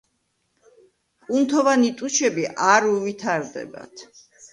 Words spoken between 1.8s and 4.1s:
ტუჩები არ უვითარდებათ.